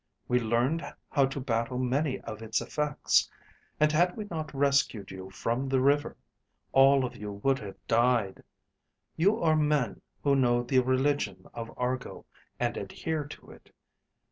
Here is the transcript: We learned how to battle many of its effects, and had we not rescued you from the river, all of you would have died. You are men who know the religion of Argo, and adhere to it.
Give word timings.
We 0.27 0.39
learned 0.39 0.83
how 1.11 1.27
to 1.27 1.39
battle 1.39 1.77
many 1.77 2.19
of 2.21 2.41
its 2.41 2.59
effects, 2.59 3.29
and 3.79 3.91
had 3.91 4.17
we 4.17 4.25
not 4.31 4.51
rescued 4.51 5.11
you 5.11 5.29
from 5.29 5.69
the 5.69 5.79
river, 5.79 6.17
all 6.71 7.05
of 7.05 7.15
you 7.15 7.33
would 7.33 7.59
have 7.59 7.77
died. 7.87 8.43
You 9.15 9.39
are 9.43 9.55
men 9.55 10.01
who 10.23 10.35
know 10.35 10.63
the 10.63 10.79
religion 10.79 11.45
of 11.53 11.71
Argo, 11.77 12.25
and 12.59 12.77
adhere 12.77 13.25
to 13.25 13.51
it. 13.51 13.71